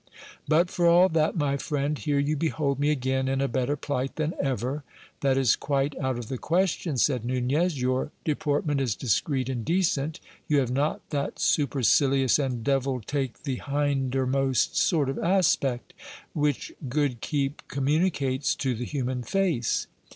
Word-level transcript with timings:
But 0.47 0.71
for 0.71 0.87
all 0.87 1.09
that, 1.09 1.35
my 1.35 1.57
friend, 1.57 1.95
here 1.95 2.17
you 2.17 2.35
behold 2.35 2.79
me 2.79 2.89
again 2.89 3.27
in 3.27 3.39
a 3.39 3.47
better 3.47 3.75
plight 3.75 4.15
than 4.15 4.33
ever. 4.41 4.83
That 5.19 5.37
is 5.37 5.55
quite 5.55 5.95
out 5.99 6.17
of 6.17 6.27
the 6.27 6.39
question, 6.39 6.97
said 6.97 7.23
Nunez: 7.23 7.79
your 7.79 8.09
deport 8.25 8.65
ment 8.65 8.81
is 8.81 8.95
discreet 8.95 9.47
and 9.47 9.63
decent, 9.63 10.19
you 10.47 10.57
have 10.57 10.71
not 10.71 11.07
that 11.11 11.37
supercilious 11.37 12.39
and 12.39 12.63
devil 12.63 12.99
take 12.99 13.43
the 13.43 13.57
hindermost 13.57 14.75
sort 14.75 15.07
of 15.07 15.19
aspect, 15.19 15.93
which 16.33 16.73
good 16.89 17.21
keep 17.21 17.61
communicates 17.67 18.55
to 18.55 18.73
the 18.73 18.85
human 18.85 19.21
face. 19.21 19.85